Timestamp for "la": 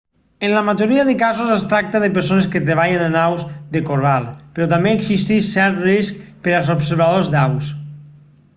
0.53-0.61